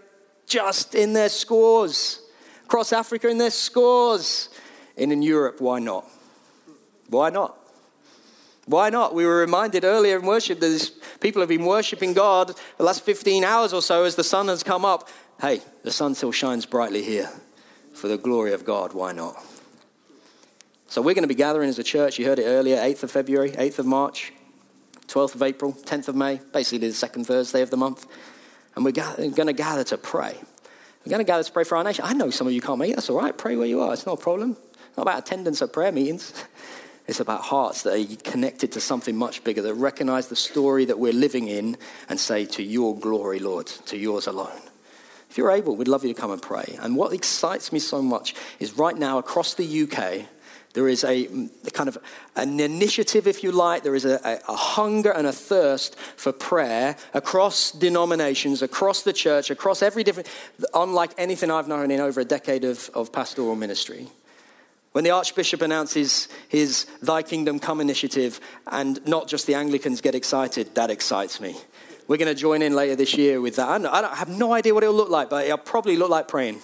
[0.47, 2.23] just in their scores.
[2.65, 4.49] Across Africa, in their scores.
[4.97, 6.09] And in Europe, why not?
[7.11, 7.59] Why not?
[8.65, 9.15] Why not?
[9.15, 13.03] We were reminded earlier in worship that these people have been worshiping God the last
[13.03, 15.11] 15 hours or so as the sun has come up.
[15.43, 17.31] Hey, the sun still shines brightly here.
[17.95, 19.43] For the glory of God, why not?
[20.89, 22.19] So we're going to be gathering as a church.
[22.19, 24.33] You heard it earlier, 8th of February, 8th of March.
[25.09, 28.07] 12th of April, 10th of May, basically the second Thursday of the month.
[28.75, 30.37] And we're going to gather to pray.
[31.05, 32.05] We're going to gather to pray for our nation.
[32.07, 32.97] I know some of you can't make it.
[32.97, 33.37] That's all right.
[33.37, 33.93] Pray where you are.
[33.93, 34.57] It's not a problem.
[34.89, 36.33] It's not about attendance at prayer meetings.
[37.07, 40.99] It's about hearts that are connected to something much bigger, that recognize the story that
[40.99, 41.77] we're living in
[42.09, 44.59] and say, To your glory, Lord, to yours alone.
[45.35, 46.79] If you're able, we'd love you to come and pray.
[46.81, 50.29] And what excites me so much is right now across the UK,
[50.75, 51.27] there is a,
[51.67, 51.99] a kind of
[52.37, 53.83] an initiative, if you like.
[53.83, 59.13] There is a, a, a, hunger and a thirst for prayer across denominations, across the
[59.13, 60.29] church, across every different,
[60.73, 64.07] unlike anything I've known in over a decade of, of pastoral ministry.
[64.93, 70.15] When the Archbishop announces his Thy Kingdom Come initiative, and not just the Anglicans get
[70.15, 71.57] excited, that excites me.
[72.07, 73.69] We're going to join in later this year with that.
[73.69, 76.61] I, I have no idea what it'll look like, but it'll probably look like praying.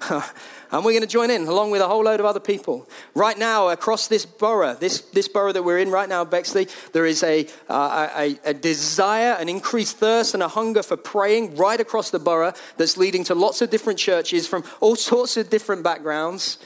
[0.10, 2.88] and we're going to join in along with a whole load of other people.
[3.14, 7.06] Right now, across this borough, this, this borough that we're in right now, Bexley, there
[7.06, 11.80] is a, uh, a, a desire, an increased thirst, and a hunger for praying right
[11.80, 15.82] across the borough that's leading to lots of different churches from all sorts of different
[15.82, 16.58] backgrounds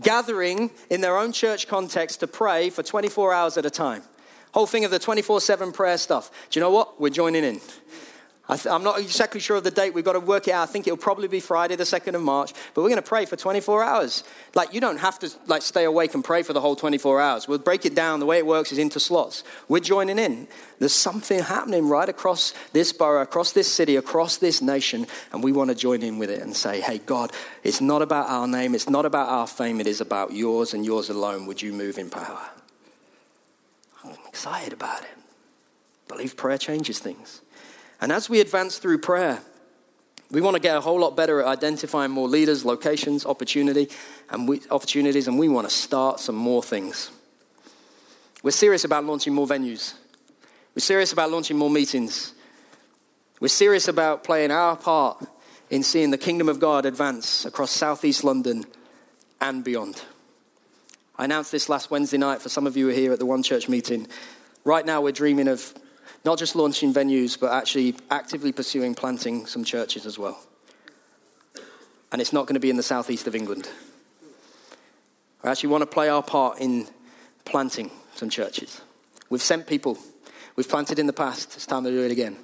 [0.00, 4.02] gathering in their own church context to pray for 24 hours at a time.
[4.56, 6.30] Whole thing of the 24 7 prayer stuff.
[6.48, 6.98] Do you know what?
[6.98, 7.60] We're joining in.
[8.48, 9.92] I am not exactly sure of the date.
[9.92, 10.62] We've got to work it out.
[10.62, 12.54] I think it'll probably be Friday, the 2nd of March.
[12.72, 14.24] But we're going to pray for 24 hours.
[14.54, 17.46] Like, you don't have to like stay awake and pray for the whole 24 hours.
[17.46, 18.18] We'll break it down.
[18.18, 19.44] The way it works is into slots.
[19.68, 20.48] We're joining in.
[20.78, 25.06] There's something happening right across this borough, across this city, across this nation.
[25.34, 27.30] And we want to join in with it and say, hey, God,
[27.62, 28.74] it's not about our name.
[28.74, 29.82] It's not about our fame.
[29.82, 31.44] It is about yours and yours alone.
[31.44, 32.55] Would you move in power?
[34.06, 35.16] I'm excited about it.
[36.08, 37.42] Believe prayer changes things.
[38.00, 39.40] And as we advance through prayer,
[40.30, 43.88] we want to get a whole lot better at identifying more leaders, locations, opportunity,
[44.30, 47.10] and we, opportunities, and we want to start some more things.
[48.42, 49.94] We're serious about launching more venues.
[50.74, 52.34] We're serious about launching more meetings.
[53.40, 55.26] We're serious about playing our part
[55.70, 58.64] in seeing the kingdom of God advance across southeast London
[59.40, 60.02] and beyond.
[61.18, 63.24] I announced this last Wednesday night for some of you who are here at the
[63.24, 64.06] One Church meeting.
[64.64, 65.72] Right now, we're dreaming of
[66.26, 70.38] not just launching venues, but actually actively pursuing planting some churches as well.
[72.12, 73.66] And it's not going to be in the southeast of England.
[75.42, 76.86] I actually want to play our part in
[77.46, 78.82] planting some churches.
[79.30, 79.96] We've sent people,
[80.54, 81.56] we've planted in the past.
[81.56, 82.36] It's time to do it again.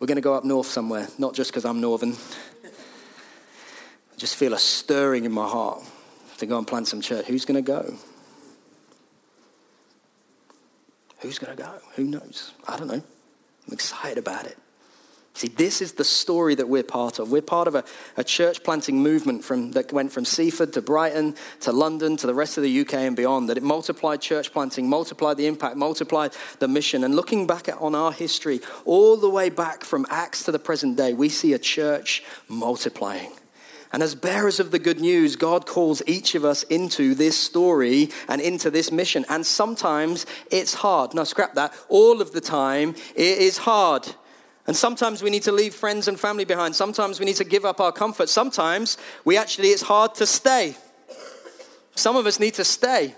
[0.00, 2.12] We're going to go up north somewhere, not just because I'm northern.
[2.14, 2.68] I
[4.16, 5.84] just feel a stirring in my heart
[6.38, 7.26] to go and plant some church.
[7.26, 7.94] Who's going to go?
[11.20, 11.74] Who's going to go?
[11.96, 12.52] Who knows?
[12.66, 12.94] I don't know.
[12.94, 14.56] I'm excited about it.
[15.34, 17.30] See, this is the story that we're part of.
[17.30, 17.84] We're part of a,
[18.16, 22.34] a, church planting movement from, that went from Seaford to Brighton to London to the
[22.34, 23.48] rest of the UK and beyond.
[23.48, 27.04] That it multiplied church planting, multiplied the impact, multiplied the mission.
[27.04, 30.58] And looking back at, on our history, all the way back from Acts to the
[30.58, 33.30] present day, we see a church multiplying.
[33.92, 38.10] And as bearers of the good news, God calls each of us into this story
[38.28, 39.24] and into this mission.
[39.28, 41.14] And sometimes it's hard.
[41.14, 41.72] Now, scrap that.
[41.88, 44.06] All of the time, it is hard.
[44.66, 46.76] And sometimes we need to leave friends and family behind.
[46.76, 48.28] Sometimes we need to give up our comfort.
[48.28, 50.76] Sometimes we actually, it's hard to stay.
[51.94, 53.14] Some of us need to stay.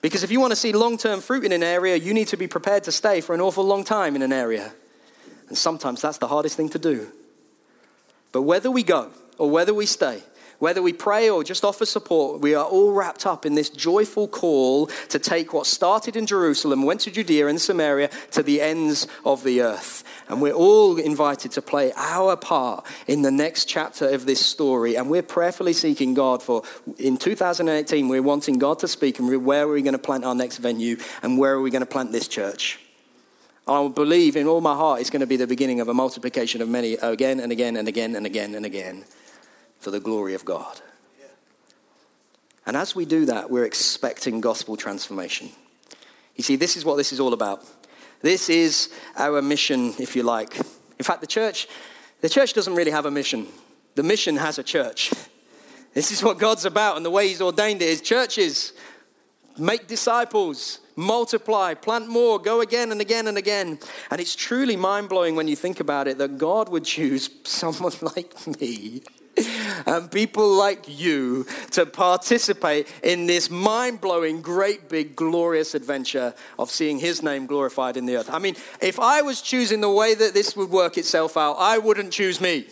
[0.00, 2.36] Because if you want to see long term fruit in an area, you need to
[2.36, 4.74] be prepared to stay for an awful long time in an area.
[5.48, 7.12] And sometimes that's the hardest thing to do.
[8.32, 10.22] But whether we go, or whether we stay,
[10.62, 14.28] whether we pray or just offer support, we are all wrapped up in this joyful
[14.28, 19.08] call to take what started in Jerusalem, went to Judea and Samaria, to the ends
[19.24, 20.04] of the earth.
[20.28, 24.94] And we're all invited to play our part in the next chapter of this story.
[24.94, 26.62] And we're prayerfully seeking God for,
[26.96, 30.36] in 2018, we're wanting God to speak and where are we going to plant our
[30.36, 32.78] next venue and where are we going to plant this church.
[33.66, 36.62] I believe in all my heart it's going to be the beginning of a multiplication
[36.62, 39.04] of many again and again and again and again and again
[39.82, 40.80] for the glory of God.
[42.64, 45.50] And as we do that, we're expecting gospel transformation.
[46.36, 47.64] You see, this is what this is all about.
[48.20, 50.56] This is our mission, if you like.
[50.56, 51.66] In fact, the church,
[52.20, 53.48] the church doesn't really have a mission.
[53.96, 55.12] The mission has a church.
[55.94, 58.72] This is what God's about, and the way He's ordained it is churches
[59.58, 63.78] make disciples, multiply, plant more, go again and again and again.
[64.10, 67.92] And it's truly mind blowing when you think about it that God would choose someone
[68.00, 69.02] like me
[69.86, 76.70] and people like you to participate in this mind blowing, great, big, glorious adventure of
[76.70, 78.30] seeing His name glorified in the earth.
[78.32, 81.78] I mean, if I was choosing the way that this would work itself out, I
[81.78, 82.66] wouldn't choose me.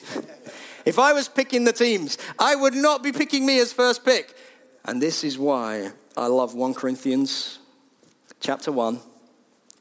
[0.85, 4.35] If I was picking the teams, I would not be picking me as first pick.
[4.85, 7.59] And this is why I love 1 Corinthians
[8.41, 9.01] chapter 1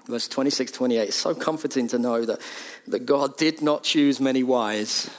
[0.09, 1.01] verse 26, 28.
[1.01, 2.41] It's so comforting to know that,
[2.87, 5.09] that God did not choose many wise,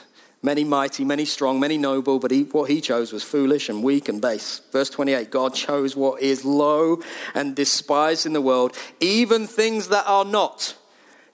[0.43, 4.09] many mighty, many strong, many noble, but he, what he chose was foolish and weak
[4.09, 4.61] and base.
[4.73, 7.01] Verse 28 God chose what is low
[7.35, 10.77] and despised in the world, even things that are not.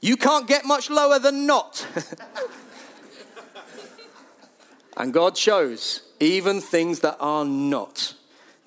[0.00, 1.86] You can't get much lower than not.
[4.96, 8.14] and God chose even things that are not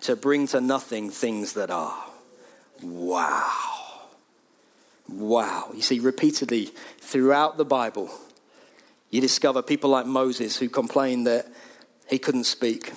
[0.02, 2.06] to bring to nothing things that are.
[2.82, 3.52] Wow.
[5.08, 5.72] Wow.
[5.74, 8.10] You see, repeatedly throughout the Bible,
[9.10, 11.48] you discover people like Moses who complained that
[12.10, 12.94] he couldn't speak.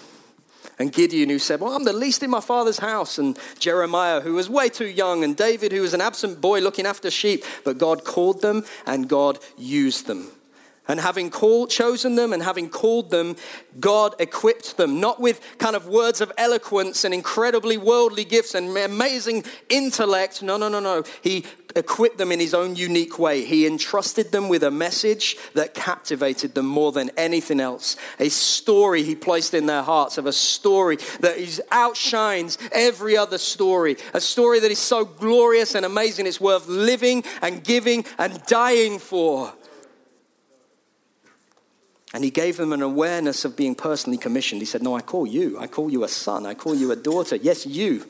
[0.78, 3.18] And Gideon, who said, Well, I'm the least in my father's house.
[3.18, 5.22] And Jeremiah, who was way too young.
[5.22, 7.44] And David, who was an absent boy looking after sheep.
[7.64, 10.30] But God called them and God used them.
[10.88, 13.36] And having called, chosen them and having called them,
[13.78, 18.76] God equipped them, not with kind of words of eloquence and incredibly worldly gifts and
[18.76, 20.42] amazing intellect.
[20.42, 21.04] No, no, no, no.
[21.22, 21.44] He
[21.76, 23.44] equipped them in his own unique way.
[23.44, 27.96] He entrusted them with a message that captivated them more than anything else.
[28.18, 33.38] A story he placed in their hearts of a story that is, outshines every other
[33.38, 33.96] story.
[34.14, 38.98] A story that is so glorious and amazing, it's worth living and giving and dying
[38.98, 39.52] for.
[42.14, 44.60] And he gave them an awareness of being personally commissioned.
[44.60, 45.58] He said, No, I call you.
[45.58, 46.44] I call you a son.
[46.44, 47.36] I call you a daughter.
[47.36, 48.06] Yes, you.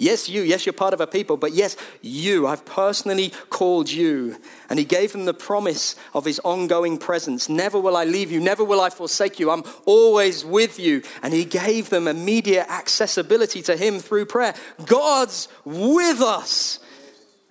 [0.00, 0.40] Yes, you.
[0.40, 1.36] Yes, you're part of a people.
[1.36, 2.46] But yes, you.
[2.46, 4.38] I've personally called you.
[4.70, 7.50] And he gave them the promise of his ongoing presence.
[7.50, 8.40] Never will I leave you.
[8.40, 9.50] Never will I forsake you.
[9.50, 11.02] I'm always with you.
[11.22, 14.54] And he gave them immediate accessibility to him through prayer.
[14.86, 16.80] God's with us.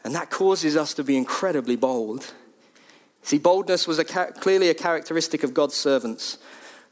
[0.04, 2.34] And that causes us to be incredibly bold.
[3.22, 6.39] See, boldness was a, clearly a characteristic of God's servants.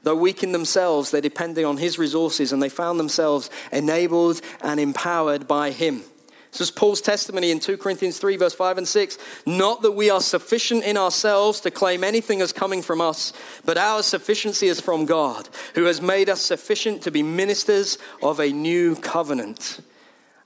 [0.07, 4.79] Though weak in themselves, they depended on His resources and they found themselves enabled and
[4.79, 6.01] empowered by Him.
[6.49, 9.17] This is Paul's testimony in 2 Corinthians 3, verse 5 and 6.
[9.45, 13.33] Not that we are sufficient in ourselves to claim anything as coming from us,
[13.65, 18.39] but our sufficiency is from God, who has made us sufficient to be ministers of
[18.39, 19.81] a new covenant.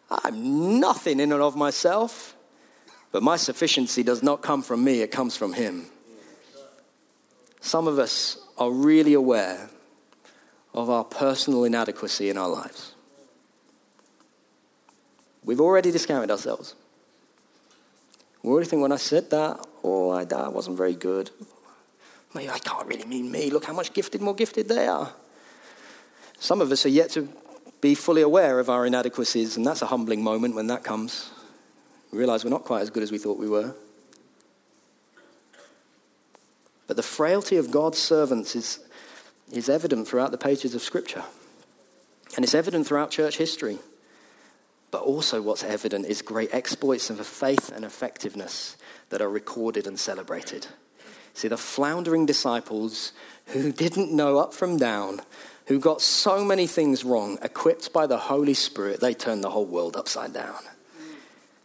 [0.10, 2.36] I'm nothing in and of myself.
[3.12, 5.86] But my sufficiency does not come from me, it comes from Him.
[7.60, 9.72] Some of us are really aware
[10.76, 12.94] of our personal inadequacy in our lives.
[15.44, 16.76] We've already discounted ourselves.
[18.44, 21.32] We already think when I said that, oh, I, that wasn't very good.
[22.36, 23.50] Maybe I can't really mean me.
[23.50, 25.12] Look how much gifted, more gifted they are.
[26.38, 27.28] Some of us are yet to
[27.82, 31.32] be fully aware of our inadequacies, and that's a humbling moment when that comes.
[32.12, 33.74] We realize we're not quite as good as we thought we were.
[36.92, 38.80] But the frailty of God's servants is,
[39.50, 41.24] is evident throughout the pages of Scripture.
[42.36, 43.80] And it's evident throughout church history.
[44.92, 48.76] But also, what's evident is great exploits of faith and effectiveness
[49.08, 50.68] that are recorded and celebrated.
[51.34, 53.14] See, the floundering disciples
[53.46, 55.22] who didn't know up from down,
[55.68, 59.66] who got so many things wrong, equipped by the Holy Spirit, they turned the whole
[59.66, 60.60] world upside down.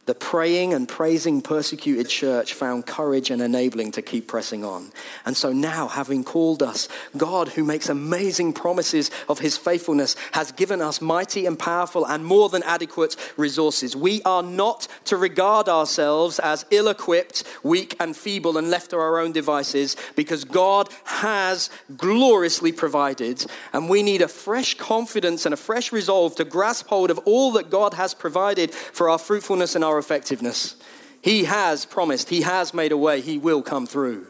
[0.06, 4.92] The praying and praising persecuted church found courage and enabling to keep pressing on.
[5.24, 10.52] And so now, having called us, God, who makes amazing promises of his faithfulness, has
[10.52, 13.96] given us mighty and powerful and more than adequate resources.
[13.96, 18.98] We are not to regard ourselves as ill equipped, weak, and feeble and left to
[18.98, 23.44] our own devices because God has gloriously provided.
[23.72, 27.50] And we need a fresh confidence and a fresh resolve to grasp hold of all
[27.52, 30.76] that God has provided for our fruitfulness and our our effectiveness.
[31.22, 34.26] He has promised, He has made a way, He will come through.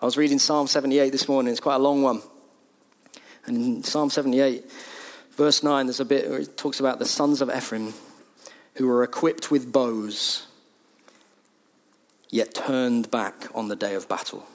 [0.00, 2.22] I was reading Psalm 78 this morning, it's quite a long one.
[3.46, 4.64] And in Psalm 78,
[5.32, 7.92] verse 9, there's a bit where it talks about the sons of Ephraim
[8.74, 10.46] who were equipped with bows,
[12.30, 14.46] yet turned back on the day of battle.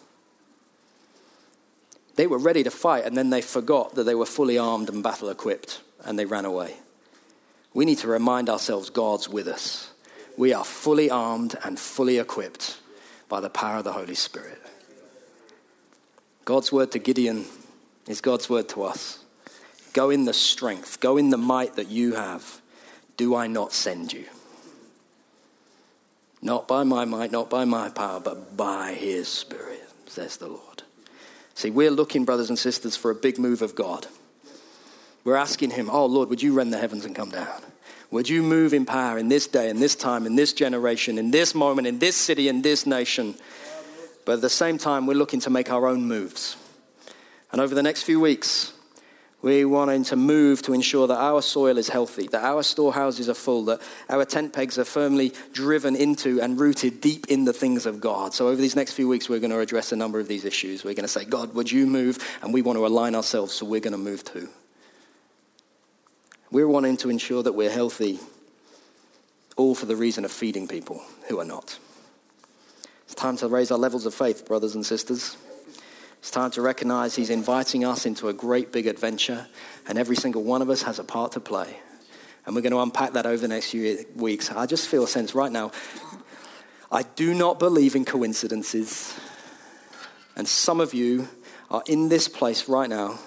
[2.16, 5.03] They were ready to fight, and then they forgot that they were fully armed and
[5.03, 6.78] battle equipped, and they ran away.
[7.74, 9.91] We need to remind ourselves God's with us
[10.38, 12.79] we are fully armed and fully equipped
[13.29, 14.61] by the power of the Holy Spirit.
[16.45, 17.45] God's word to Gideon
[18.07, 19.23] is God's word to us.
[19.93, 22.61] Go in the strength, go in the might that you have.
[23.17, 24.25] Do I not send you?
[26.41, 30.83] Not by my might, not by my power, but by his Spirit, says the Lord.
[31.55, 34.07] See, we're looking, brothers and sisters, for a big move of God.
[35.23, 37.63] We're asking him, Oh Lord, would you rend the heavens and come down?
[38.12, 41.32] Would you move in power in this day, in this time, in this generation, in
[41.32, 43.36] this moment, in this city, in this nation?
[44.26, 46.58] But at the same time, we're looking to make our own moves.
[47.51, 48.74] And over the next few weeks,
[49.45, 53.36] We want to move to ensure that our soil is healthy, that our storehouses are
[53.36, 53.80] full, that
[54.10, 58.34] our tent pegs are firmly driven into and rooted deep in the things of God.
[58.34, 60.84] So, over these next few weeks, we're going to address a number of these issues.
[60.84, 62.18] We're going to say, God, would you move?
[62.41, 64.49] And we want to align ourselves, so we're going to move too.
[66.56, 68.18] We're wanting to ensure that we're healthy,
[69.58, 71.78] all for the reason of feeding people who are not.
[73.03, 75.36] It's time to raise our levels of faith, brothers and sisters.
[76.20, 79.47] It's time to recognize He's inviting us into a great big adventure,
[79.86, 81.76] and every single one of us has a part to play.
[82.45, 84.49] And we're going to unpack that over the next few weeks.
[84.49, 85.74] I just feel a sense right now.
[86.89, 89.14] I do not believe in coincidences.
[90.38, 91.28] And some of you
[91.70, 93.20] are in this place right now.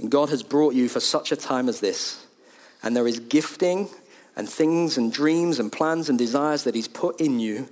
[0.00, 2.26] And God has brought you for such a time as this.
[2.82, 3.88] And there is gifting
[4.34, 7.68] and things and dreams and plans and desires that He's put in you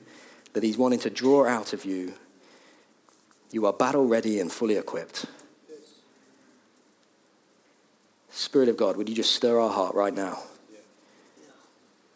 [0.53, 2.15] that He's wanting to draw out of you
[3.51, 5.27] you are battle ready and fully equipped.
[8.31, 10.43] Spirit of God, would you just stir our heart right now?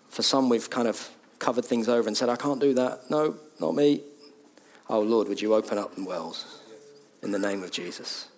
[0.08, 3.10] For some, we've kind of covered things over and said, I can't do that.
[3.10, 4.02] No, not me.
[4.88, 6.60] Oh, Lord, would you open up the wells
[7.22, 8.28] in the name of Jesus?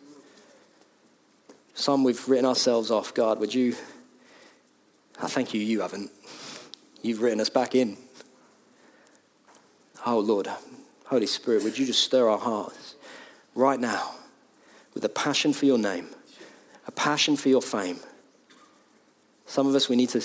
[1.74, 3.12] Some, we've written ourselves off.
[3.12, 3.74] God, would you?
[5.20, 6.10] I thank you, you haven't.
[7.02, 7.96] You've written us back in.
[10.06, 10.48] Oh, Lord,
[11.06, 12.94] Holy Spirit, would you just stir our hearts
[13.54, 14.14] right now
[14.94, 16.08] with a passion for your name,
[16.86, 17.98] a passion for your fame?
[19.46, 20.22] Some of us, we need to.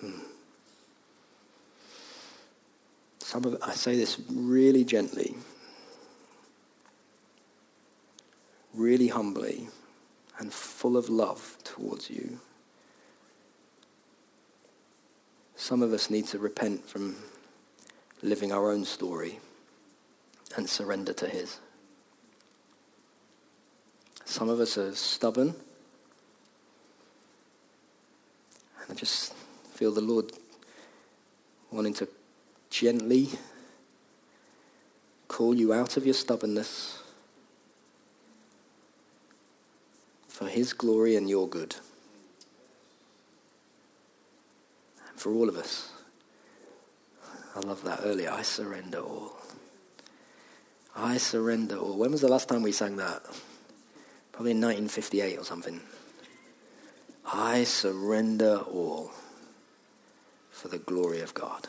[0.00, 0.18] Hmm.
[3.18, 5.36] Some of I say this really gently,
[8.74, 9.68] really humbly,
[10.38, 12.40] and full of love towards you.
[15.56, 17.16] Some of us need to repent from
[18.22, 19.40] living our own story
[20.56, 21.60] and surrender to His.
[24.24, 25.54] Some of us are stubborn.
[28.80, 29.34] And I just
[29.74, 30.32] feel the Lord
[31.70, 32.08] wanting to
[32.70, 33.28] gently
[35.28, 37.01] call you out of your stubbornness
[40.42, 41.76] for His glory and your good.
[45.14, 45.92] for all of us.
[47.54, 48.28] I love that earlier.
[48.28, 49.36] I surrender all.
[50.96, 51.96] I surrender all.
[51.96, 53.22] When was the last time we sang that?
[54.32, 55.80] Probably in 1958 or something.
[57.24, 59.12] I surrender all
[60.50, 61.68] for the glory of God.